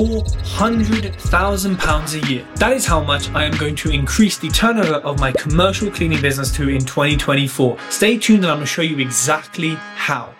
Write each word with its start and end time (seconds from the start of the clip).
£400,000 0.00 2.22
a 2.22 2.32
year. 2.32 2.46
That 2.56 2.72
is 2.72 2.86
how 2.86 3.02
much 3.02 3.28
I 3.30 3.44
am 3.44 3.54
going 3.58 3.76
to 3.76 3.90
increase 3.90 4.38
the 4.38 4.48
turnover 4.48 4.94
of 4.94 5.20
my 5.20 5.30
commercial 5.32 5.90
cleaning 5.90 6.22
business 6.22 6.50
to 6.52 6.70
in 6.70 6.80
2024. 6.80 7.76
Stay 7.90 8.16
tuned 8.16 8.44
and 8.44 8.50
I'm 8.50 8.56
going 8.56 8.66
to 8.66 8.72
show 8.72 8.80
you 8.80 8.98
exactly 8.98 9.74
how. 9.74 10.34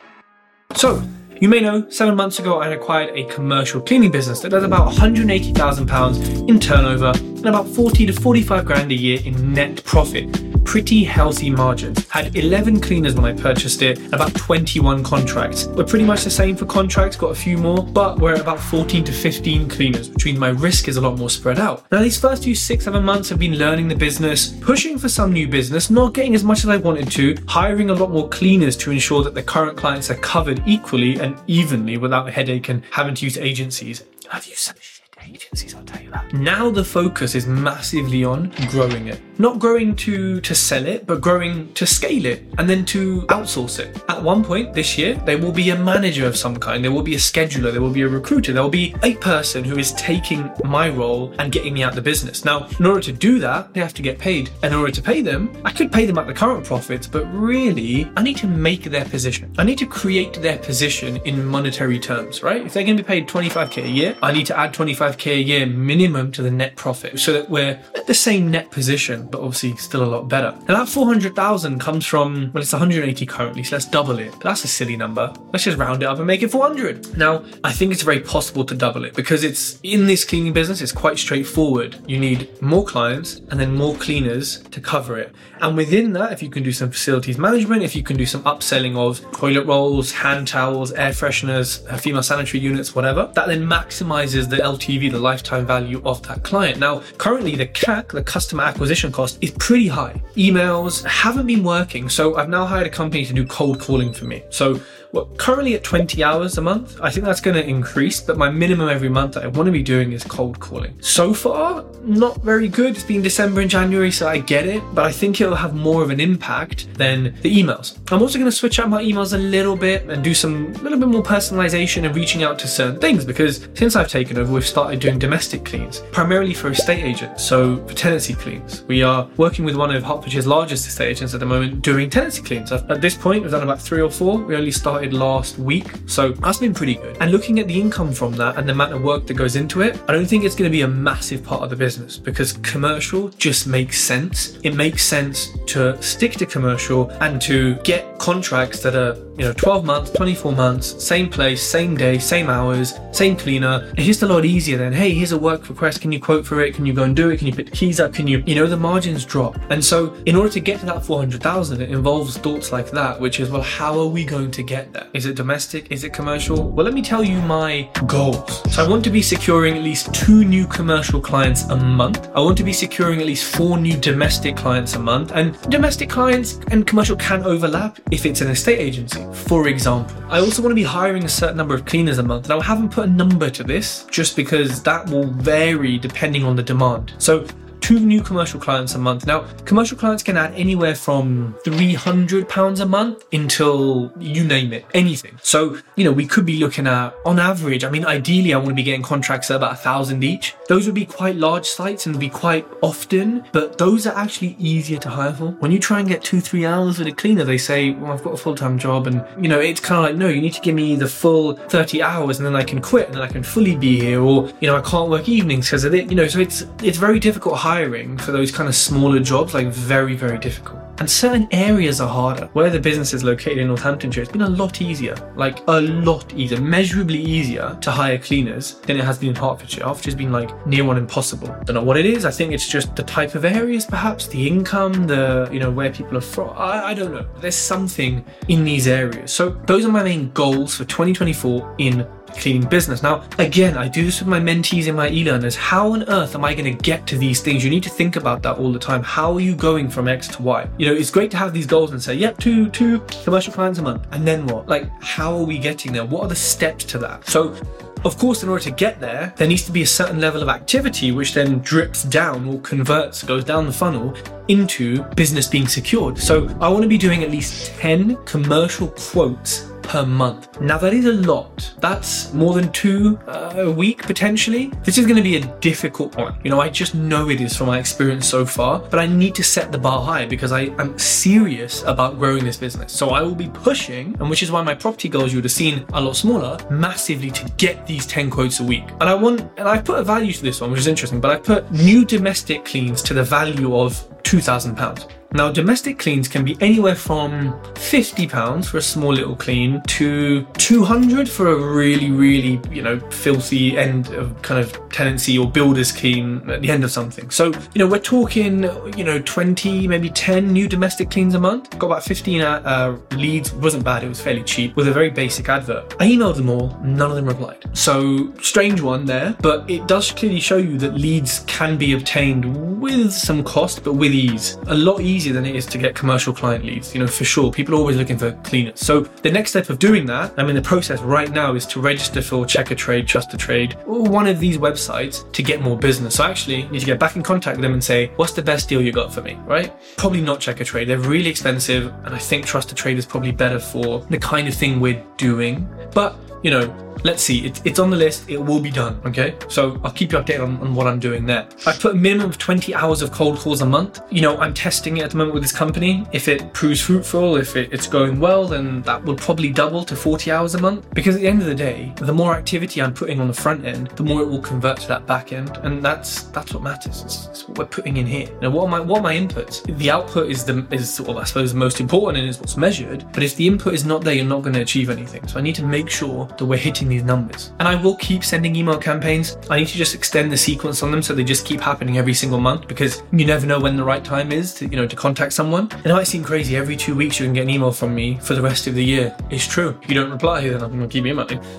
So, 0.75 1.03
you 1.41 1.51
may 1.51 1.61
know, 1.61 1.91
seven 1.91 2.17
months 2.17 2.39
ago, 2.39 2.61
I 2.61 2.69
acquired 2.69 3.15
a 3.15 3.25
commercial 3.25 3.83
cleaning 3.83 4.11
business 4.11 4.41
that 4.41 4.49
does 4.49 4.65
about 4.65 4.95
£180,000 4.95 6.49
in 6.49 6.59
turnover 6.59 7.13
and 7.19 7.47
about 7.47 7.69
40 7.69 8.07
to 8.07 8.15
45 8.15 8.65
grand 8.65 8.91
a 8.93 8.95
year 8.95 9.21
in 9.25 9.53
net 9.53 9.85
profit 9.85 10.50
pretty 10.65 11.05
healthy 11.05 11.51
margins. 11.51 12.09
Had 12.09 12.37
11 12.37 12.81
cleaners 12.81 13.15
when 13.15 13.25
I 13.25 13.33
purchased 13.33 13.83
it, 13.83 13.99
about 14.13 14.35
21 14.35 15.03
contracts. 15.03 15.67
We're 15.67 15.85
pretty 15.85 16.05
much 16.05 16.25
the 16.25 16.31
same 16.31 16.57
for 16.57 16.67
contracts, 16.67 17.17
got 17.17 17.33
a 17.33 17.35
few 17.35 17.59
more, 17.59 17.83
but 17.83 18.19
we're 18.19 18.35
at 18.35 18.41
about 18.41 18.61
14 18.61 19.05
to 19.05 19.13
15 19.13 19.69
cleaners, 19.69 20.11
which 20.11 20.25
means 20.25 20.39
my 20.39 20.51
risk 20.51 20.89
is 20.89 20.97
a 20.97 21.01
lot 21.01 21.19
more 21.19 21.31
spread 21.31 21.59
out. 21.59 21.91
Now, 21.91 22.03
these 22.03 22.19
first 22.19 22.45
few 22.45 22.55
six, 22.55 22.85
seven 22.85 23.05
months 23.05 23.29
have 23.29 23.39
been 23.39 23.57
learning 23.57 23.89
the 23.89 23.97
business, 23.97 24.49
pushing 24.61 24.99
for 24.99 25.09
some 25.09 25.33
new 25.33 25.49
business, 25.49 25.91
not 25.91 26.15
getting 26.15 26.35
as 26.35 26.45
much 26.45 26.59
as 26.65 26.69
I 26.69 26.77
wanted 26.77 27.11
to, 27.13 27.37
hiring 27.47 27.91
a 27.91 27.95
lot 27.95 28.11
more 28.11 28.29
cleaners 28.29 28.77
to 28.79 28.91
ensure 28.91 29.23
that 29.25 29.35
the 29.35 29.43
current 29.43 29.77
clients 29.77 30.11
are 30.11 30.17
covered 30.17 30.63
equally 30.67 31.19
and 31.19 31.37
evenly 31.47 31.97
without 31.97 32.31
headache 32.31 32.69
and 32.69 32.83
having 32.91 33.15
to 33.17 33.25
use 33.25 33.39
agencies. 33.39 34.05
I've 34.33 34.47
used 34.47 34.61
some 34.61 34.77
shit 34.81 35.01
agencies, 35.23 35.75
I'll 35.75 35.85
tell 35.85 36.03
you. 36.03 36.10
Now 36.33 36.71
the 36.71 36.85
focus 36.85 37.35
is 37.35 37.47
massively 37.47 38.25
on 38.25 38.53
growing 38.69 39.09
it. 39.09 39.21
Not 39.39 39.59
growing 39.59 39.97
to 39.97 40.41
to 40.41 40.55
sell 40.55 40.87
it, 40.87 41.07
but 41.07 41.21
growing 41.21 41.73
to 41.75 41.87
scale 41.87 42.27
it 42.27 42.45
and 42.59 42.69
then 42.69 42.85
to 42.87 43.23
outsource 43.23 43.79
it. 43.79 44.03
At 44.09 44.23
one 44.23 44.45
point 44.45 44.75
this 44.75 44.99
year, 44.99 45.15
there 45.25 45.39
will 45.39 45.53
be 45.53 45.71
a 45.71 45.77
manager 45.77 46.27
of 46.27 46.37
some 46.37 46.57
kind, 46.57 46.85
there 46.85 46.93
will 46.93 47.03
be 47.03 47.15
a 47.15 47.19
scheduler, 47.19 47.73
there 47.73 47.81
will 47.81 47.93
be 47.93 48.03
a 48.03 48.09
recruiter, 48.09 48.53
there 48.53 48.63
will 48.63 48.69
be 48.69 48.95
a 49.03 49.15
person 49.17 49.65
who 49.65 49.79
is 49.79 49.93
taking 49.95 50.51
my 50.65 50.89
role 50.91 51.33
and 51.39 51.53
getting 51.53 51.73
me 51.75 51.83
out 51.83 51.95
the 51.95 52.03
business. 52.03 52.45
Now, 52.45 52.69
in 52.79 52.85
order 52.85 53.01
to 53.01 53.13
do 53.13 53.39
that, 53.39 53.73
they 53.73 53.81
have 53.81 53.95
to 53.95 54.03
get 54.03 54.19
paid. 54.19 54.51
And 54.63 54.75
in 54.75 54.79
order 54.79 54.93
to 54.93 55.03
pay 55.03 55.23
them, 55.23 55.51
I 55.65 55.73
could 55.73 55.91
pay 55.91 56.05
them 56.05 56.19
at 56.19 56.27
the 56.27 56.35
current 56.35 56.65
profits, 56.67 57.07
but 57.07 57.25
really, 57.33 58.11
I 58.17 58.23
need 58.23 58.37
to 58.39 58.47
make 58.47 58.85
their 58.85 59.05
position. 59.05 59.55
I 59.59 59.65
need 59.65 59.79
to 59.79 59.87
create 59.87 60.35
their 60.35 60.59
position 60.59 61.17
in 61.25 61.47
monetary 61.47 61.99
terms, 61.99 62.43
right? 62.43 62.67
If 62.67 62.75
they're 62.75 62.85
going 62.85 62.99
to 62.99 63.03
be 63.03 63.07
paid 63.07 63.29
25k 63.29 63.85
a 63.85 63.89
year, 63.89 64.17
I 64.23 64.33
need 64.33 64.47
to 64.47 64.59
add 64.59 64.75
25k 64.75 65.33
a 65.33 65.43
year 65.43 65.67
minimum 65.67 66.00
to 66.01 66.43
the 66.43 66.51
net 66.51 66.77
profit 66.77 67.21
so 67.21 67.33
that 67.35 67.51
we're 67.51 67.79
at 67.95 68.07
the 68.07 68.15
same 68.15 68.51
net 68.51 68.71
position, 68.71 69.27
but 69.27 69.41
obviously 69.41 69.77
still 69.77 70.03
a 70.03 70.07
lot 70.07 70.29
better. 70.29 70.57
Now 70.67 70.79
that 70.79 70.89
400,000 70.89 71.79
comes 71.79 72.07
from, 72.07 72.51
well, 72.55 72.63
it's 72.63 72.73
180 72.73 73.27
currently, 73.27 73.63
so 73.63 73.77
let's 73.77 73.85
double 73.85 74.19
it. 74.19 74.33
But 74.33 74.45
that's 74.45 74.65
a 74.65 74.69
silly 74.69 74.97
number. 74.97 75.31
Let's 75.53 75.65
just 75.65 75.77
round 75.77 76.03
it 76.03 76.07
up 76.07 76.17
and 76.17 76.27
make 76.27 76.43
it 76.43 76.51
400. 76.51 77.19
Now, 77.19 77.45
I 77.63 77.73
think 77.73 77.93
it's 77.93 78.03
very 78.03 78.21
possible 78.21 78.65
to 78.65 78.75
double 78.75 79.05
it 79.05 79.15
because 79.15 79.45
it's 79.45 79.79
in 79.83 80.07
this 80.07 80.25
cleaning 80.25 80.55
business, 80.55 80.81
it's 80.81 80.91
quite 80.93 81.19
straightforward. 81.19 81.99
You 82.07 82.19
need 82.19 82.63
more 82.63 82.85
clients 82.85 83.43
and 83.51 83.61
then 83.61 83.77
more 83.77 83.95
cleaners 83.97 84.63
to 84.71 84.81
cover 84.81 85.19
it. 85.19 85.35
And 85.61 85.77
within 85.77 86.15
that, 86.15 86.33
if 86.33 86.43
you 86.43 86.49
can 86.49 86.63
do 86.63 86.73
some 86.73 86.91
facilities 86.91 87.37
management, 87.37 87.83
if 87.83 87.95
you 87.95 88.03
can 88.03 88.17
do 88.17 88.25
some 88.25 88.43
upselling 88.45 88.97
of 88.97 89.21
toilet 89.33 89.67
rolls, 89.67 90.13
hand 90.13 90.49
towels, 90.49 90.93
air 90.93 91.11
fresheners, 91.11 91.87
uh, 91.93 91.99
female 91.99 92.23
sanitary 92.23 92.61
units, 92.61 92.95
whatever, 92.95 93.31
that 93.35 93.47
then 93.49 93.67
maximizes 93.67 94.49
the 94.49 94.57
LTV, 94.57 95.11
the 95.11 95.19
lifetime 95.19 95.67
value 95.67 95.90
of 95.99 96.23
that 96.29 96.43
client. 96.43 96.79
Now, 96.79 97.03
currently 97.19 97.57
the 97.57 97.67
CAC, 97.67 98.09
the 98.09 98.23
customer 98.23 98.63
acquisition 98.63 99.13
cost, 99.13 99.39
is 99.41 99.51
pretty 99.53 99.89
high. 99.89 100.23
Emails 100.37 101.05
haven't 101.05 101.47
been 101.47 101.65
working, 101.65 102.09
so 102.09 102.37
I've 102.37 102.49
now 102.49 102.65
hired 102.67 102.87
a 102.87 102.91
company 102.91 103.25
to 103.27 103.33
do 103.33 103.47
cold 103.47 103.81
calling 103.81 104.13
for 104.13 104.25
me. 104.25 104.43
So 104.51 104.81
well, 105.13 105.27
currently 105.39 105.75
at 105.75 105.83
20 105.83 106.23
hours 106.23 106.57
a 106.59 106.63
month. 106.63 107.01
I 107.03 107.11
think 107.11 107.27
that's 107.27 107.41
going 107.41 107.57
to 107.57 107.67
increase, 107.67 108.21
but 108.21 108.39
my 108.39 108.49
minimum 108.49 108.89
every 108.89 109.09
month 109.09 109.35
that 109.35 109.45
I 109.45 109.49
want 109.49 109.67
to 109.67 109.73
be 109.73 109.83
doing 109.83 110.13
is 110.13 110.23
cold 110.23 110.61
calling. 110.61 110.97
So 111.03 111.35
far, 111.35 111.85
not 112.03 112.43
very 112.43 112.69
good. 112.69 112.95
It's 112.95 113.03
been 113.03 113.23
December 113.23 113.61
and 113.61 113.71
January, 113.71 114.13
so 114.13 114.29
I 114.29 114.39
get 114.39 114.67
it, 114.67 114.83
but 114.95 115.05
I 115.05 115.13
think 115.13 115.41
it'll 115.41 115.57
have 115.57 115.75
more 115.75 116.03
of 116.03 116.11
an 116.11 116.21
impact 116.21 116.93
than 116.95 117.37
the 117.43 117.55
emails. 117.55 117.99
I'm 118.13 118.23
also 118.23 118.39
going 118.39 118.51
to 118.51 118.57
switch 118.57 118.79
out 118.79 118.89
my 118.89 119.03
emails 119.03 119.33
a 119.33 119.39
little 119.39 119.77
bit 119.77 120.05
and 120.05 120.23
do 120.23 120.35
some 120.35 120.67
a 120.67 120.79
little 120.79 120.99
bit 120.99 121.09
more 121.09 121.23
personalization 121.23 122.05
and 122.05 122.15
reaching 122.15 122.43
out 122.43 122.59
to 122.61 122.69
certain 122.69 123.01
things 123.01 123.25
because 123.25 123.69
since 123.75 123.97
I've 123.97 124.09
taken 124.09 124.39
over, 124.39 124.53
we've 124.53 124.67
started 124.67 125.01
doing 125.01 125.19
domestic 125.19 125.65
cleans, 125.81 126.01
primarily 126.13 126.55
for 126.55 126.71
estate 126.71 127.05
agents, 127.05 127.45
so 127.45 127.85
for 127.87 127.95
tenancy 127.95 128.35
cleans. 128.35 128.83
We 128.85 129.03
are 129.03 129.29
working 129.37 129.65
with 129.65 129.77
one 129.77 129.95
of 129.95 130.03
Hertfordshire's 130.03 130.47
largest 130.47 130.87
estate 130.87 131.09
agents 131.09 131.35
at 131.35 131.41
the 131.41 131.47
moment 131.47 131.83
doing 131.83 132.11
tenancy 132.11 132.43
cleans. 132.43 132.73
At 132.73 133.01
this 133.01 133.15
point, 133.15 133.43
we've 133.43 133.51
done 133.51 133.63
about 133.63 133.81
three 133.81 134.03
or 134.03 134.11
four. 134.11 134.39
We 134.39 134.57
only 134.57 134.71
started 134.71 135.13
last 135.13 135.59
week. 135.59 135.87
So 136.07 136.33
that's 136.33 136.59
been 136.59 136.75
pretty 136.75 136.97
good. 136.97 137.17
And 137.21 137.31
looking 137.31 137.59
at 137.59 137.67
the 137.67 137.81
income 137.81 138.13
from 138.13 138.33
that 138.33 138.57
and 138.57 138.69
the 138.69 138.73
amount 138.73 138.93
of 138.93 139.03
work 139.03 139.27
that 139.27 139.35
goes 139.35 139.57
into 139.57 139.81
it, 139.81 140.01
I 140.09 140.13
don't 140.13 140.27
think 140.27 140.45
it's 140.45 140.55
going 140.55 140.71
to 140.71 140.77
be 140.77 140.83
a 140.83 140.89
massive 140.89 141.43
part 141.43 141.63
of 141.63 141.71
the 141.71 141.77
business 141.77 142.19
because 142.19 142.53
commercial 142.53 143.29
just 143.31 143.67
makes 143.67 144.01
sense. 144.01 144.59
It 144.63 144.75
makes 144.75 145.05
sense 145.05 145.49
to 145.69 146.01
stick 146.03 146.33
to 146.33 146.47
commercial 146.47 147.11
and 147.23 147.41
to 147.43 147.77
get 147.77 148.19
contracts 148.19 148.83
that 148.83 148.95
are, 148.95 149.17
you 149.41 149.47
know, 149.47 149.55
12 149.55 149.87
months, 149.87 150.11
24 150.11 150.53
months, 150.53 151.03
same 151.03 151.31
place, 151.31 151.63
same 151.63 151.97
day, 151.97 152.19
same 152.19 152.51
hours, 152.51 153.01
same 153.11 153.35
cleaner. 153.35 153.91
It's 153.97 154.07
just 154.07 154.21
a 154.21 154.27
lot 154.27 154.45
easier 154.45 154.77
than, 154.77 154.93
hey, 154.93 155.15
here's 155.15 155.33
a 155.33 155.39
work 155.39 155.67
request. 155.71 156.03
Can 156.03 156.13
you 156.13 156.21
quote 156.21 156.45
for 156.45 156.61
it? 156.61 156.75
Can 156.75 156.85
you 156.85 156.93
go 156.93 157.05
and 157.05 157.17
do 157.17 157.31
it? 157.31 157.39
Can 157.39 157.47
you 157.47 157.55
put 157.55 157.65
the 157.65 157.73
keys 157.73 158.01
up? 158.01 158.13
Can 158.13 158.27
you, 158.27 158.43
you 158.47 158.55
know, 158.55 158.67
the 158.67 158.77
margins 158.77 159.25
drop. 159.25 159.59
And 159.71 159.83
so 159.83 160.13
in 160.27 160.37
order 160.37 160.51
to 160.51 160.61
get 160.61 160.81
to 160.81 160.87
that 160.87 161.07
400,000, 161.07 161.81
it 161.81 161.91
involves 161.91 162.37
thoughts 162.37 162.71
like 162.71 162.91
that, 162.91 163.19
which 163.19 163.41
is, 163.41 163.49
well, 163.49 163.63
how 163.63 163.99
are 163.99 164.09
we 164.09 164.27
going 164.27 164.51
to 164.51 164.63
get 164.63 164.93
there? 164.93 165.09
Is 165.15 165.25
it 165.25 165.37
domestic? 165.37 165.91
Is 165.91 166.05
it 166.05 166.13
commercial? 166.13 166.71
Well, 166.71 166.85
let 166.85 166.93
me 166.93 167.01
tell 167.01 167.25
you 167.25 167.41
my 167.41 167.89
goals. 168.07 168.63
So 168.75 168.85
I 168.85 168.89
want 168.89 169.03
to 169.05 169.11
be 169.11 169.23
securing 169.23 169.75
at 169.79 169.83
least 169.83 170.13
two 170.13 170.45
new 170.45 170.67
commercial 170.67 171.19
clients 171.19 171.65
a 171.65 171.77
month. 171.77 172.29
I 172.35 172.41
want 172.41 172.59
to 172.59 172.65
be 172.65 172.75
securing 172.75 173.21
at 173.21 173.27
least 173.27 173.57
four 173.57 173.79
new 173.79 173.97
domestic 173.97 174.55
clients 174.55 174.97
a 174.97 174.99
month. 174.99 175.33
And 175.33 175.59
domestic 175.71 176.11
clients 176.11 176.61
and 176.71 176.87
commercial 176.87 177.17
can 177.17 177.43
overlap 177.45 177.99
if 178.11 178.27
it's 178.27 178.43
an 178.43 178.49
estate 178.49 178.81
agency, 178.81 179.25
for 179.33 179.69
example. 179.69 180.17
I 180.29 180.41
also 180.41 180.63
want 180.63 180.73
to 180.73 180.77
be 180.77 180.83
hiring 180.83 181.25
a 181.25 181.29
certain 181.29 181.57
number 181.57 181.75
of 181.75 181.85
cleaners 181.85 182.19
a 182.19 182.23
month. 182.23 182.49
Now, 182.49 182.61
I 182.61 182.65
haven't 182.65 182.91
put 182.91 183.09
a 183.09 183.11
number 183.11 183.51
to 183.51 183.65
this 183.65 184.05
just 184.11 184.37
because 184.37 184.83
that 184.83 185.09
will 185.09 185.27
vary 185.27 185.99
depending 185.99 186.45
on 186.45 186.57
the 186.57 186.63
demand. 186.63 187.13
So 187.19 187.47
two 187.91 187.99
new 187.99 188.23
commercial 188.23 188.61
clients 188.61 188.95
a 188.95 188.99
month. 188.99 189.27
Now, 189.27 189.41
commercial 189.65 189.99
clients 189.99 190.23
can 190.23 190.37
add 190.37 190.55
anywhere 190.55 190.95
from 190.95 191.57
£300 191.65 192.81
a 192.81 192.87
month 192.87 193.25
until 193.33 194.13
you 194.17 194.45
name 194.45 194.73
it, 194.73 194.87
anything. 194.95 195.37
So, 195.43 195.77
you 195.97 196.05
know, 196.05 196.13
we 196.13 196.25
could 196.25 196.47
be 196.47 196.57
looking 196.57 196.87
at, 196.87 197.13
on 197.27 197.41
average, 197.41 197.83
I 197.83 197.91
mean, 197.91 198.07
ideally, 198.07 198.55
I 198.55 198.59
want 198.59 198.69
to 198.69 198.75
be 198.75 198.85
getting 198.85 199.03
contracts 199.03 199.51
at 199.51 199.57
about 199.57 199.73
a 199.73 199.77
thousand 199.77 200.23
each. 200.23 200.55
Those 200.69 200.87
would 200.87 200.95
be 200.95 201.05
quite 201.05 201.35
large 201.35 201.67
sites 201.67 202.07
and 202.07 202.17
be 202.21 202.29
quite 202.29 202.65
often, 202.81 203.45
but 203.51 203.77
those 203.77 204.07
are 204.07 204.17
actually 204.17 204.55
easier 204.61 205.01
to 205.01 205.09
hire 205.09 205.33
for. 205.33 205.49
When 205.59 205.73
you 205.73 205.81
try 205.81 205.99
and 205.99 206.07
get 206.07 206.23
two, 206.23 206.41
three 206.41 206.65
hours 206.65 207.01
with 207.01 207.09
a 207.09 207.13
cleaner, 207.13 207.43
they 207.43 207.59
say, 207.59 207.91
well, 207.91 208.13
I've 208.13 208.23
got 208.23 208.35
a 208.35 208.37
full 208.37 208.55
time 208.55 208.79
job. 208.79 209.09
And, 209.09 209.25
you 209.43 209.49
know, 209.49 209.59
it's 209.59 209.81
kind 209.81 209.99
of 209.99 210.05
like, 210.05 210.17
no, 210.17 210.29
you 210.29 210.41
need 210.41 210.55
to 210.55 210.61
give 210.61 210.77
me 210.77 210.95
the 210.95 211.09
full 211.09 211.55
30 211.55 212.03
hours 212.03 212.39
and 212.39 212.47
then 212.47 212.55
I 212.55 212.63
can 212.63 212.81
quit 212.81 213.07
and 213.07 213.17
then 213.17 213.23
I 213.23 213.27
can 213.27 213.43
fully 213.43 213.75
be 213.75 213.99
here. 213.99 214.23
Or, 214.23 214.49
you 214.61 214.69
know, 214.69 214.77
I 214.77 214.81
can't 214.81 215.11
work 215.11 215.29
evenings 215.29 215.67
because 215.67 215.83
of 215.83 215.93
it. 215.93 216.09
You 216.09 216.15
know, 216.15 216.29
so 216.29 216.39
it's, 216.39 216.67
it's 216.85 216.97
very 216.97 217.19
difficult 217.19 217.57
hiring 217.57 217.80
for 218.19 218.33
those 218.33 218.51
kind 218.51 218.69
of 218.69 218.75
smaller 218.75 219.21
jobs, 219.21 219.55
like 219.55 219.69
very, 219.69 220.15
very 220.15 220.39
difficult. 220.39 220.81
And 220.99 221.11
certain 221.11 221.49
areas 221.51 221.99
are 222.03 222.09
harder. 222.09 222.51
Where 222.53 222.69
the 222.69 222.79
business 222.79 223.15
is 223.15 223.25
located 223.25 223.57
in 223.57 223.69
Northamptonshire, 223.69 224.23
it's 224.23 224.31
been 224.31 224.43
a 224.43 224.49
lot 224.51 224.83
easier, 224.83 225.15
like 225.35 225.61
a 225.67 225.81
lot 225.81 226.31
easier, 226.35 226.61
measurably 226.61 227.19
easier 227.19 227.79
to 227.81 227.91
hire 227.91 228.19
cleaners 228.19 228.75
than 228.81 228.99
it 228.99 229.05
has 229.05 229.17
been 229.19 229.31
in 229.31 229.35
Hertfordshire. 229.35 229.85
Hertfordshire's 229.85 230.15
been 230.15 230.31
like 230.31 230.67
near 230.67 230.85
one 230.85 230.99
impossible. 230.99 231.49
Don't 231.65 231.75
know 231.75 231.83
what 231.83 231.97
it 231.97 232.05
is. 232.05 232.27
I 232.27 232.31
think 232.31 232.53
it's 232.53 232.69
just 232.69 232.95
the 232.97 233.03
type 233.03 233.35
of 233.35 233.47
areas, 233.47 233.87
perhaps 233.87 234.27
the 234.27 234.47
income, 234.47 235.07
the 235.07 235.49
you 235.51 235.59
know 235.59 235.71
where 235.71 235.91
people 235.91 236.19
are 236.19 236.21
from. 236.21 236.51
I, 236.51 236.89
I 236.89 236.95
don't 236.95 237.15
know. 237.15 237.27
There's 237.39 237.55
something 237.55 238.23
in 238.49 238.63
these 238.65 238.87
areas. 238.87 239.33
So 239.33 239.51
those 239.67 239.87
are 239.87 239.91
my 239.91 240.03
main 240.03 240.31
goals 240.33 240.77
for 240.77 240.85
2024 240.85 241.77
in 241.79 242.07
cleaning 242.35 242.69
business. 242.69 243.03
Now, 243.03 243.25
again, 243.39 243.77
I 243.77 243.89
do 243.89 244.05
this 244.05 244.21
with 244.21 244.29
my 244.29 244.41
mentees 244.41 244.87
and 244.87 244.97
my 244.97 245.09
e-learners. 245.11 245.57
How 245.57 245.93
on 245.93 246.03
earth 246.09 246.35
am 246.35 246.45
I 246.45 246.55
going 246.55 246.77
to 246.77 246.83
get 246.83 247.07
to 247.09 247.19
these 247.19 247.41
things? 247.41 247.65
You 247.65 247.71
need 247.71 247.83
to 247.85 247.91
think 247.91 248.17
about 248.17 248.43
that 248.43 248.57
all 248.57 248.73
the 248.73 248.79
time. 248.79 249.03
How 249.03 249.33
are 249.33 249.41
you 249.41 249.55
going 249.55 249.89
from 249.89 250.09
X 250.09 250.29
to 250.29 250.43
Y? 250.43 250.69
You 250.79 250.87
know, 250.87 250.95
it's 250.95 251.11
great 251.11 251.31
to 251.33 251.37
have 251.37 251.53
these 251.53 251.67
goals 251.67 251.93
and 251.93 252.03
say, 252.03 252.15
yep, 252.15 252.39
two, 252.39 252.69
two 252.71 253.01
commercial 253.25 253.53
clients 253.53 253.79
a 253.79 253.83
month. 253.83 254.07
And 254.13 254.27
then 254.27 254.47
what? 254.47 254.69
Like, 254.69 254.91
how 255.03 255.37
are 255.37 255.45
we 255.45 255.59
getting 255.59 255.93
there? 255.93 256.05
What 256.05 256.23
are 256.23 256.29
the 256.29 256.37
steps 256.37 256.85
to 256.87 256.99
that? 256.99 257.27
So 257.27 257.57
of 258.05 258.17
course, 258.17 258.43
in 258.43 258.49
order 258.49 258.65
to 258.65 258.71
get 258.71 258.99
there, 258.99 259.35
there 259.37 259.47
needs 259.47 259.65
to 259.67 259.73
be 259.73 259.83
a 259.83 259.87
certain 259.87 260.21
level 260.21 260.41
of 260.41 260.49
activity 260.49 261.13
which 261.13 261.35
then 261.35 261.59
drips 261.59 262.03
down 262.05 262.49
or 262.49 262.59
converts, 262.61 263.23
goes 263.23 263.45
down 263.45 263.67
the 263.67 263.73
funnel 263.73 264.15
into 264.49 265.03
business 265.17 265.47
being 265.47 265.69
secured. 265.69 266.19
So 266.19 266.49
I 266.61 266.69
want 266.69 266.83
to 266.83 266.89
be 266.89 266.97
doing 266.97 267.23
at 267.23 267.31
least 267.31 267.73
10 267.77 268.17
commercial 268.25 268.89
quotes 268.89 269.70
per 269.91 270.07
month. 270.07 270.61
Now 270.61 270.79
that 270.79 270.95
is 270.95 271.07
a 271.07 271.13
lot. 271.13 271.75
That's 271.81 272.33
more 272.33 272.55
than 272.55 272.71
two 272.71 273.19
uh, 273.27 273.55
a 273.57 273.71
week 273.71 274.05
potentially. 274.05 274.71
This 274.85 274.99
is 274.99 275.05
going 275.05 275.17
to 275.17 275.23
be 275.23 275.35
a 275.35 275.45
difficult 275.59 276.17
one. 276.17 276.39
You 276.45 276.51
know, 276.51 276.61
I 276.61 276.69
just 276.69 276.95
know 276.95 277.29
it 277.29 277.41
is 277.41 277.57
from 277.57 277.67
my 277.67 277.81
experience 277.81 278.29
so 278.29 278.47
far, 278.47 278.79
but 278.79 279.01
I 279.01 279.07
need 279.07 279.35
to 279.35 279.43
set 279.43 279.73
the 279.73 279.79
bar 279.79 280.01
high 280.05 280.27
because 280.27 280.53
I 280.53 280.67
am 280.79 280.97
serious 280.97 281.83
about 281.83 282.21
growing 282.21 282.45
this 282.45 282.57
business. 282.57 282.93
So 282.93 283.11
I 283.11 283.21
will 283.23 283.35
be 283.35 283.49
pushing, 283.49 284.15
and 284.21 284.31
which 284.31 284.45
is 284.45 284.53
why 284.53 284.63
my 284.63 284.77
property 284.77 285.09
goals 285.09 285.33
you 285.33 285.39
would 285.39 285.45
have 285.45 285.51
seen 285.65 285.85
a 285.93 286.01
lot 286.01 286.15
smaller, 286.15 286.57
massively 286.71 287.33
to 287.33 287.45
get 287.57 287.85
these 287.85 288.07
10 288.07 288.31
quotes 288.31 288.61
a 288.61 288.65
week. 288.65 288.85
And 289.01 289.09
I 289.11 289.15
want, 289.15 289.41
and 289.57 289.69
I 289.69 289.83
put 289.83 289.99
a 289.99 290.05
value 290.05 290.33
to 290.33 290.43
this 290.43 290.61
one, 290.61 290.71
which 290.71 290.79
is 290.79 290.87
interesting, 290.87 291.21
but 291.21 291.33
I 291.33 291.37
put 291.37 291.69
new 291.73 292.05
domestic 292.05 292.65
cleans 292.65 293.03
to 293.03 293.13
the 293.13 293.25
value 293.25 293.77
of 293.77 293.95
£2,000. 294.23 295.20
Now, 295.33 295.51
domestic 295.53 295.99
cleans 295.99 296.27
can 296.27 296.45
be 296.45 296.57
anywhere 296.61 296.97
from 296.97 297.53
£50 297.75 298.67
for 298.67 298.79
a 298.79 298.83
small 298.83 299.13
little 299.13 299.37
clean 299.37 299.81
to 299.83 300.45
200 300.45 301.29
for 301.29 301.53
a 301.53 301.57
really, 301.57 302.11
really, 302.11 302.61
you 302.69 302.83
know, 302.83 302.99
filthy 303.11 303.79
end 303.79 304.13
of 304.13 304.41
kind 304.43 304.61
of 304.61 304.89
tenancy 304.91 305.39
or 305.39 305.49
builder's 305.49 305.93
clean 305.93 306.51
at 306.51 306.63
the 306.63 306.71
end 306.71 306.83
of 306.83 306.91
something. 306.91 307.31
So, 307.31 307.47
you 307.47 307.79
know, 307.79 307.87
we're 307.87 308.01
talking, 308.01 308.65
you 308.97 309.05
know, 309.05 309.21
20, 309.21 309.87
maybe 309.87 310.11
10 310.11 310.53
new 310.53 310.67
domestic 310.67 311.11
cleans 311.11 311.37
a 311.37 311.41
month. 311.41 311.79
Got 311.79 311.87
about 311.87 312.03
15 312.03 312.41
uh, 312.41 312.63
uh, 312.65 313.17
leads. 313.17 313.53
Wasn't 313.53 313.85
bad. 313.85 314.03
It 314.03 314.09
was 314.09 314.21
fairly 314.21 314.43
cheap 314.43 314.75
with 314.75 314.89
a 314.89 314.93
very 314.93 315.11
basic 315.11 315.49
advert. 315.49 315.95
I 316.01 316.09
emailed 316.09 316.37
them 316.37 316.51
all. 316.51 316.77
None 316.83 317.09
of 317.09 317.17
them 317.17 317.27
replied. 317.27 317.65
So, 317.73 318.33
strange 318.41 318.81
one 318.81 319.05
there, 319.05 319.37
but 319.41 319.71
it 319.71 319.87
does 319.87 320.11
clearly 320.11 320.41
show 320.41 320.57
you 320.57 320.77
that 320.79 320.95
leads 320.95 321.41
can 321.47 321.79
be 321.79 321.93
obtained 321.93 322.81
with 322.81 323.13
some 323.13 323.45
cost, 323.45 323.85
but 323.85 323.95
with 323.95 324.13
ease. 324.13 324.59
A 324.67 324.75
lot 324.75 325.01
easier 325.01 325.20
easier 325.21 325.35
than 325.35 325.45
it 325.45 325.55
is 325.55 325.67
to 325.67 325.77
get 325.77 325.95
commercial 325.95 326.33
client 326.33 326.65
leads. 326.65 326.95
You 326.95 327.01
know, 327.01 327.07
for 327.07 327.25
sure, 327.25 327.53
people 327.53 327.75
are 327.75 327.79
always 327.79 327.99
looking 327.99 328.17
for 328.17 328.33
cleaners. 328.43 328.81
So 328.81 329.01
the 329.01 329.31
next 329.31 329.51
step 329.51 329.69
of 329.69 329.79
doing 329.79 330.07
that, 330.07 330.33
I'm 330.39 330.49
in 330.49 330.57
the 330.57 330.63
process 330.63 331.01
right 331.03 331.31
now, 331.31 331.55
is 331.55 331.67
to 331.67 331.81
register 331.81 332.23
for 332.23 332.47
Checkatrade, 332.47 333.07
Trust 333.07 333.35
a 333.35 333.37
Trade, 333.37 333.77
or 333.87 334.03
one 334.03 334.27
of 334.27 334.41
these 334.41 334.57
websites 334.57 335.31
to 335.33 335.43
get 335.43 335.61
more 335.61 335.77
business. 335.77 336.15
So 336.15 336.25
I 336.25 336.31
actually 336.31 336.67
need 336.69 336.81
to 336.81 336.87
get 336.87 336.99
back 336.99 337.17
in 337.17 337.23
contact 337.23 337.59
with 337.59 337.63
them 337.63 337.75
and 337.75 337.85
say, 337.85 338.07
what's 338.17 338.33
the 338.33 338.43
best 338.43 338.67
deal 338.67 338.81
you 338.81 338.93
got 338.93 339.13
for 339.13 339.21
me, 339.21 339.35
right? 339.45 339.71
Probably 339.99 340.23
not 340.23 340.41
Checkatrade. 340.41 340.87
They're 340.87 340.99
really 340.99 341.29
expensive, 341.29 341.93
and 342.05 342.15
I 342.15 342.19
think 342.19 342.47
Trust 342.47 342.73
a 342.73 342.75
Trade 342.75 342.97
is 342.97 343.05
probably 343.05 343.33
better 343.33 343.61
for 343.61 344.01
the 344.09 344.19
kind 344.19 344.49
of 344.49 344.55
thing 344.55 344.81
we're 344.81 345.05
doing. 345.19 345.69
But 345.93 346.17
you 346.43 346.51
know, 346.51 346.90
let's 347.05 347.23
see, 347.23 347.47
it, 347.47 347.61
it's 347.65 347.79
on 347.79 347.91
the 347.91 347.97
list, 347.97 348.29
it 348.29 348.39
will 348.39 348.61
be 348.61 348.71
done, 348.71 349.01
okay? 349.05 349.37
So 349.49 349.81
I'll 349.85 349.93
keep 349.93 350.13
you 350.13 350.19
updated 350.19 350.43
on, 350.43 350.57
on 350.59 350.75
what 350.75 350.87
I'm 350.87 350.99
doing 350.99 351.27
there. 351.27 351.49
I 351.67 351.73
put 351.73 351.95
a 351.95 351.99
minimum 351.99 352.31
of 352.31 352.39
20 352.39 352.75
hours 352.75 353.03
of 353.03 353.13
cold 353.13 353.39
calls 353.39 353.63
a 353.63 353.67
month. 353.67 354.01
You 354.11 354.23
know, 354.23 354.37
I'm 354.39 354.55
testing 354.55 354.99
it 354.99 355.05
at 355.05 355.11
the 355.11 355.17
moment 355.17 355.35
with 355.35 355.43
this 355.43 355.53
company. 355.53 356.07
If 356.13 356.29
it 356.29 356.53
proves 356.53 356.81
fruitful, 356.81 357.37
if 357.37 357.57
it, 357.57 357.73
it's 357.73 357.87
going 357.87 358.21
well, 358.21 358.47
then 358.47 358.83
that 358.83 359.03
will 359.05 359.17
probably 359.17 359.51
double 359.51 359.85
to 359.85 359.97
40 359.97 360.31
hours 360.31 360.55
a 360.55 360.61
month. 360.61 360.89
Because 360.95 361.15
at 361.17 361.21
the 361.21 361.29
end 361.29 361.41
of 361.41 361.47
the 361.47 361.55
day, 361.55 361.93
the 361.97 362.13
more 362.13 362.35
activity 362.35 362.83
I'm 362.83 362.95
putting 362.95 363.21
on 363.21 363.29
the 363.29 363.35
front 363.35 363.65
end, 363.65 363.89
the 363.97 364.03
more 364.03 364.23
it 364.23 364.27
will 364.27 364.41
convert 364.41 364.79
to 364.81 364.89
that 364.89 365.07
back 365.07 365.33
end. 365.33 365.57
And 365.63 365.83
that's 365.83 366.25
that's 366.25 366.53
what 366.53 366.63
matters. 366.63 367.03
It's, 367.03 367.27
it's 367.27 367.49
what 367.49 367.59
we're 367.59 367.67
putting 367.67 367.97
in 367.97 368.07
here. 368.07 368.29
Now, 368.41 368.51
what 368.51 368.65
are 368.65 368.71
my 368.71 368.81
what 368.81 368.99
are 368.99 369.03
my 369.03 369.15
inputs? 369.15 369.63
The 369.79 369.91
output 369.91 370.31
is 370.31 370.45
the 370.45 370.67
is 370.71 370.93
sort 370.93 371.11
of, 371.11 371.17
I 371.17 371.25
suppose, 371.25 371.53
the 371.53 371.59
most 371.59 371.81
important 371.81 372.19
and 372.19 372.29
is 372.29 372.39
what's 372.39 372.57
measured. 372.57 373.07
But 373.13 373.23
if 373.23 373.37
the 373.37 373.47
input 373.47 373.75
is 373.75 373.85
not 373.85 374.03
there, 374.03 374.15
you're 374.15 374.25
not 374.25 374.43
going 374.43 374.55
to 374.55 374.61
achieve 374.61 374.91
anything. 374.91 375.27
So 375.27 375.39
I 375.39 375.43
need 375.43 375.55
to 375.57 375.65
make 375.65 375.89
sure 375.89 376.27
that 376.27 376.45
we're 376.45 376.59
hitting 376.59 376.90
these 376.91 377.03
numbers. 377.03 377.53
And 377.59 377.67
I 377.67 377.81
will 377.81 377.97
keep 377.97 378.23
sending 378.23 378.55
email 378.55 378.77
campaigns. 378.77 379.39
I 379.49 379.61
need 379.61 379.69
to 379.69 379.79
just 379.79 379.95
extend 379.95 380.31
the 380.31 380.37
sequence 380.37 380.83
on 380.83 380.91
them 380.91 381.01
so 381.03 381.15
they 381.15 381.25
just 381.25 381.47
keep 381.47 381.61
happening 381.61 381.97
every 381.97 382.13
single 382.13 382.41
month 382.41 382.69
because 382.69 383.03
you 383.13 383.25
never 383.25 383.47
know 383.47 383.59
when 383.59 383.77
the 383.77 383.85
right 383.85 384.05
time 384.05 384.33
is 384.33 384.53
to, 384.55 384.67
you 384.67 384.77
know, 384.77 384.87
to 384.87 384.97
contact 384.97 385.33
someone. 385.33 385.69
And 385.73 385.87
it 385.87 385.95
might 385.95 386.07
seem 386.07 386.23
crazy. 386.23 386.57
Every 386.57 386.77
two 386.77 386.95
weeks 386.95 387.19
you 387.19 387.25
can 387.25 387.33
get 387.33 387.45
an 387.45 387.51
email 387.51 387.73
from 387.73 387.95
me 387.95 388.19
for 388.19 388.35
the 388.35 388.43
rest 388.43 388.67
of 388.67 388.75
the 388.75 388.85
year. 388.85 389.17
It's 389.31 389.47
true. 389.47 389.79
If 389.83 389.89
you 389.89 389.95
don't 389.95 390.11
reply, 390.11 390.43
then 390.43 390.63
I'm 390.63 390.71
going 390.71 390.83
to 390.83 390.89
keep 390.89 391.07
emailing. 391.07 391.41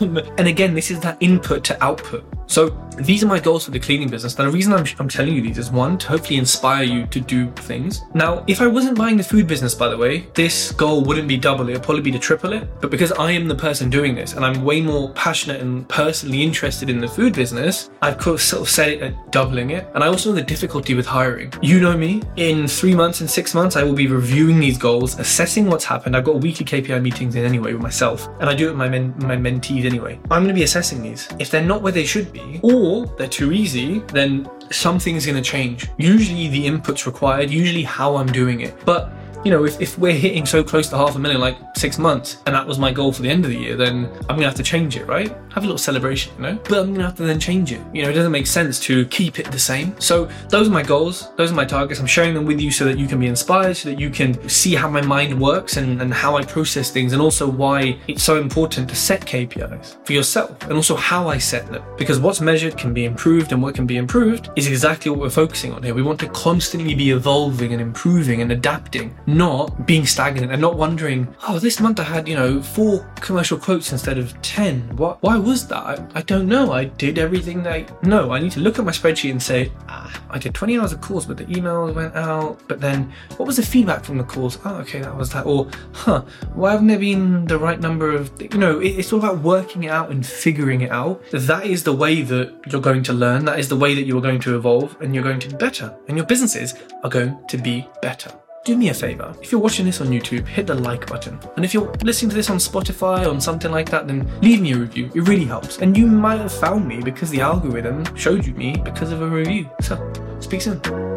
Um, 0.00 0.16
and 0.38 0.48
again, 0.48 0.74
this 0.74 0.90
is 0.90 1.00
that 1.00 1.16
input 1.20 1.64
to 1.64 1.84
output. 1.84 2.24
So 2.50 2.70
these 2.98 3.22
are 3.22 3.28
my 3.28 3.38
goals 3.38 3.64
for 3.64 3.70
the 3.70 3.78
cleaning 3.78 4.08
business. 4.08 4.36
Now, 4.36 4.44
the 4.44 4.50
reason 4.50 4.72
I'm, 4.72 4.84
I'm 4.98 5.08
telling 5.08 5.34
you 5.34 5.40
these 5.40 5.56
is 5.56 5.70
one, 5.70 5.96
to 5.98 6.08
hopefully 6.08 6.36
inspire 6.36 6.82
you 6.82 7.06
to 7.06 7.20
do 7.20 7.50
things. 7.52 8.02
Now, 8.12 8.44
if 8.48 8.60
I 8.60 8.66
wasn't 8.66 8.98
buying 8.98 9.16
the 9.16 9.22
food 9.22 9.46
business, 9.46 9.72
by 9.72 9.88
the 9.88 9.96
way, 9.96 10.26
this 10.34 10.72
goal 10.72 11.02
wouldn't 11.04 11.28
be 11.28 11.36
double 11.36 11.68
it, 11.68 11.72
it'd 11.72 11.84
probably 11.84 12.02
be 12.02 12.10
to 12.10 12.18
triple 12.18 12.52
it. 12.52 12.68
But 12.80 12.90
because 12.90 13.12
I 13.12 13.30
am 13.30 13.46
the 13.46 13.54
person 13.54 13.88
doing 13.88 14.16
this 14.16 14.34
and 14.34 14.44
I'm 14.44 14.64
way 14.64 14.80
more 14.80 15.10
passionate 15.12 15.60
and 15.60 15.88
personally 15.88 16.42
interested 16.42 16.90
in 16.90 17.00
the 17.00 17.08
food 17.08 17.34
business, 17.34 17.90
I've 18.02 18.20
sort 18.20 18.52
of 18.62 18.68
set 18.68 18.88
it 18.88 19.02
at 19.02 19.30
doubling 19.30 19.70
it. 19.70 19.88
And 19.94 20.02
I 20.02 20.08
also 20.08 20.30
know 20.30 20.36
the 20.36 20.42
difficulty 20.42 20.94
with 20.94 21.06
hiring. 21.06 21.52
You 21.62 21.80
know 21.80 21.96
me, 21.96 22.22
in 22.36 22.66
three 22.66 22.94
months 22.94 23.20
and 23.20 23.30
six 23.30 23.54
months, 23.54 23.76
I 23.76 23.84
will 23.84 23.94
be 23.94 24.08
reviewing 24.08 24.58
these 24.58 24.76
goals, 24.76 25.18
assessing 25.20 25.66
what's 25.66 25.84
happened. 25.84 26.16
I've 26.16 26.24
got 26.24 26.40
weekly 26.40 26.66
KPI 26.66 27.00
meetings 27.00 27.36
in 27.36 27.44
anyway 27.44 27.72
with 27.72 27.82
myself, 27.82 28.28
and 28.40 28.50
I 28.50 28.54
do 28.54 28.66
it 28.66 28.70
with 28.70 28.78
my, 28.78 28.88
men- 28.88 29.14
my 29.18 29.36
mentees 29.36 29.84
anyway. 29.84 30.18
I'm 30.24 30.42
going 30.42 30.48
to 30.48 30.54
be 30.54 30.64
assessing 30.64 31.02
these. 31.02 31.28
If 31.38 31.50
they're 31.50 31.62
not 31.62 31.82
where 31.82 31.92
they 31.92 32.04
should 32.04 32.32
be, 32.32 32.39
or 32.62 33.06
they're 33.06 33.28
too 33.28 33.52
easy, 33.52 34.00
then 34.12 34.48
something's 34.70 35.26
going 35.26 35.36
to 35.36 35.42
change. 35.42 35.88
Usually 35.96 36.48
the 36.48 36.66
input's 36.66 37.06
required, 37.06 37.50
usually 37.50 37.82
how 37.82 38.16
I'm 38.16 38.30
doing 38.30 38.60
it. 38.60 38.74
But 38.84 39.12
you 39.44 39.50
know, 39.50 39.64
if, 39.64 39.80
if 39.80 39.98
we're 39.98 40.12
hitting 40.12 40.44
so 40.44 40.62
close 40.62 40.88
to 40.88 40.96
half 40.96 41.16
a 41.16 41.18
million, 41.18 41.40
like 41.40 41.56
six 41.76 41.98
months, 41.98 42.42
and 42.46 42.54
that 42.54 42.66
was 42.66 42.78
my 42.78 42.92
goal 42.92 43.12
for 43.12 43.22
the 43.22 43.30
end 43.30 43.44
of 43.44 43.50
the 43.50 43.56
year, 43.56 43.76
then 43.76 44.06
I'm 44.28 44.36
gonna 44.36 44.44
have 44.44 44.54
to 44.56 44.62
change 44.62 44.96
it, 44.96 45.06
right? 45.06 45.28
Have 45.52 45.64
a 45.64 45.66
little 45.66 45.78
celebration, 45.78 46.32
you 46.36 46.42
know? 46.42 46.54
But 46.68 46.80
I'm 46.80 46.92
gonna 46.92 47.06
have 47.06 47.16
to 47.16 47.22
then 47.22 47.40
change 47.40 47.72
it. 47.72 47.80
You 47.94 48.02
know, 48.02 48.10
it 48.10 48.14
doesn't 48.14 48.32
make 48.32 48.46
sense 48.46 48.78
to 48.80 49.06
keep 49.06 49.38
it 49.38 49.50
the 49.50 49.58
same. 49.58 49.98
So 49.98 50.28
those 50.48 50.68
are 50.68 50.70
my 50.70 50.82
goals, 50.82 51.34
those 51.36 51.50
are 51.50 51.54
my 51.54 51.64
targets. 51.64 52.00
I'm 52.00 52.06
sharing 52.06 52.34
them 52.34 52.44
with 52.44 52.60
you 52.60 52.70
so 52.70 52.84
that 52.84 52.98
you 52.98 53.06
can 53.06 53.18
be 53.18 53.26
inspired, 53.26 53.76
so 53.76 53.88
that 53.90 53.98
you 53.98 54.10
can 54.10 54.48
see 54.48 54.74
how 54.74 54.90
my 54.90 55.00
mind 55.00 55.40
works 55.40 55.76
and, 55.78 56.00
and 56.02 56.12
how 56.12 56.36
I 56.36 56.44
process 56.44 56.90
things, 56.90 57.12
and 57.12 57.22
also 57.22 57.48
why 57.48 57.98
it's 58.08 58.22
so 58.22 58.40
important 58.40 58.88
to 58.90 58.94
set 58.94 59.22
KPIs 59.22 60.04
for 60.06 60.12
yourself, 60.12 60.62
and 60.64 60.72
also 60.72 60.96
how 60.96 61.28
I 61.28 61.38
set 61.38 61.66
them. 61.66 61.82
Because 61.96 62.20
what's 62.20 62.40
measured 62.40 62.76
can 62.76 62.92
be 62.92 63.06
improved, 63.06 63.52
and 63.52 63.62
what 63.62 63.74
can 63.74 63.86
be 63.86 63.96
improved 63.96 64.50
is 64.56 64.66
exactly 64.66 65.10
what 65.10 65.20
we're 65.20 65.30
focusing 65.30 65.72
on 65.72 65.82
here. 65.82 65.94
We 65.94 66.02
want 66.02 66.20
to 66.20 66.28
constantly 66.28 66.94
be 66.94 67.10
evolving 67.10 67.72
and 67.72 67.80
improving 67.80 68.42
and 68.42 68.52
adapting 68.52 69.16
not 69.36 69.86
being 69.86 70.06
stagnant 70.06 70.52
and 70.52 70.60
not 70.60 70.76
wondering, 70.76 71.34
oh, 71.48 71.58
this 71.58 71.80
month 71.80 72.00
I 72.00 72.04
had, 72.04 72.28
you 72.28 72.34
know, 72.34 72.62
four 72.62 73.04
commercial 73.16 73.58
quotes 73.58 73.92
instead 73.92 74.18
of 74.18 74.40
10. 74.42 74.96
What, 74.96 75.22
why 75.22 75.36
was 75.36 75.66
that? 75.68 75.76
I, 75.76 76.06
I 76.14 76.22
don't 76.22 76.48
know. 76.48 76.72
I 76.72 76.84
did 76.84 77.18
everything 77.18 77.62
that 77.62 77.72
I, 77.72 77.86
no, 78.02 78.32
I 78.32 78.40
need 78.40 78.52
to 78.52 78.60
look 78.60 78.78
at 78.78 78.84
my 78.84 78.90
spreadsheet 78.92 79.30
and 79.30 79.42
say, 79.42 79.72
ah, 79.88 80.10
I 80.30 80.38
did 80.38 80.54
20 80.54 80.78
hours 80.78 80.92
of 80.92 81.00
calls, 81.00 81.26
but 81.26 81.36
the 81.36 81.44
emails 81.46 81.94
went 81.94 82.14
out. 82.14 82.60
But 82.68 82.80
then 82.80 83.12
what 83.36 83.46
was 83.46 83.56
the 83.56 83.62
feedback 83.62 84.04
from 84.04 84.18
the 84.18 84.24
calls? 84.24 84.58
Oh, 84.64 84.76
okay, 84.76 85.00
that 85.00 85.16
was 85.16 85.30
that. 85.30 85.46
Or, 85.46 85.68
huh, 85.92 86.22
why 86.54 86.72
haven't 86.72 86.88
there 86.88 86.98
been 86.98 87.44
the 87.46 87.58
right 87.58 87.80
number 87.80 88.10
of, 88.12 88.30
you 88.40 88.58
know, 88.58 88.80
it, 88.80 88.98
it's 88.98 89.12
all 89.12 89.18
about 89.18 89.38
working 89.40 89.84
it 89.84 89.90
out 89.90 90.10
and 90.10 90.26
figuring 90.26 90.80
it 90.80 90.90
out. 90.90 91.22
That 91.30 91.66
is 91.66 91.84
the 91.84 91.94
way 91.94 92.22
that 92.22 92.72
you're 92.72 92.80
going 92.80 93.02
to 93.04 93.12
learn. 93.12 93.44
That 93.44 93.58
is 93.58 93.68
the 93.68 93.76
way 93.76 93.94
that 93.94 94.02
you're 94.02 94.22
going 94.22 94.40
to 94.40 94.56
evolve 94.56 94.96
and 95.00 95.14
you're 95.14 95.24
going 95.24 95.40
to 95.40 95.48
be 95.48 95.56
better. 95.56 95.94
And 96.08 96.16
your 96.16 96.26
businesses 96.26 96.74
are 97.02 97.10
going 97.10 97.38
to 97.48 97.58
be 97.58 97.88
better 98.02 98.39
do 98.64 98.76
me 98.76 98.90
a 98.90 98.94
favor. 98.94 99.34
If 99.40 99.52
you're 99.52 99.60
watching 99.60 99.86
this 99.86 100.00
on 100.00 100.08
YouTube, 100.08 100.46
hit 100.46 100.66
the 100.66 100.74
like 100.74 101.06
button. 101.06 101.38
And 101.56 101.64
if 101.64 101.72
you're 101.72 101.90
listening 102.02 102.30
to 102.30 102.36
this 102.36 102.50
on 102.50 102.58
Spotify 102.58 103.26
or 103.26 103.40
something 103.40 103.70
like 103.70 103.88
that, 103.90 104.06
then 104.06 104.30
leave 104.42 104.60
me 104.60 104.72
a 104.72 104.76
review. 104.76 105.10
It 105.14 105.28
really 105.28 105.44
helps. 105.46 105.78
And 105.78 105.96
you 105.96 106.06
might 106.06 106.40
have 106.40 106.52
found 106.52 106.86
me 106.86 107.00
because 107.00 107.30
the 107.30 107.40
algorithm 107.40 108.04
showed 108.16 108.46
you 108.46 108.52
me 108.54 108.76
because 108.84 109.12
of 109.12 109.22
a 109.22 109.26
review. 109.26 109.70
So, 109.80 110.12
speak 110.40 110.60
soon. 110.60 111.09